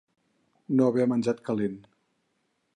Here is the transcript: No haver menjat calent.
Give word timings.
No 0.79 0.87
haver 0.87 1.05
menjat 1.13 1.45
calent. 1.51 1.79